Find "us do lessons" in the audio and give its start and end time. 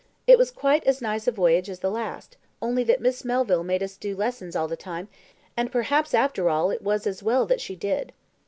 3.83-4.55